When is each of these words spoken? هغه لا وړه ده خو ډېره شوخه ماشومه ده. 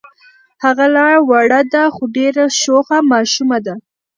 هغه 0.63 0.85
لا 0.95 1.07
وړه 1.29 1.61
ده 1.73 1.83
خو 1.93 2.03
ډېره 2.17 2.43
شوخه 2.61 2.97
ماشومه 3.11 3.57
ده. 3.65 3.75